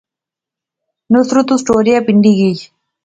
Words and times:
نصرت 1.13 1.47
اس 1.53 1.61
ٹوریا 1.67 1.97
پنڈی 2.05 2.33
گئی 2.39 2.55